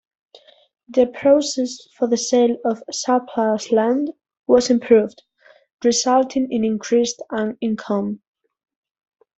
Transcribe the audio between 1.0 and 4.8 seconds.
process for the sale of surplus land was